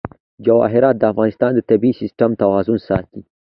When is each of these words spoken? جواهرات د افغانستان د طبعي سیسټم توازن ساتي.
جواهرات 0.45 0.95
د 0.99 1.03
افغانستان 1.11 1.51
د 1.55 1.59
طبعي 1.69 1.91
سیسټم 2.01 2.31
توازن 2.41 2.77
ساتي. 2.87 3.19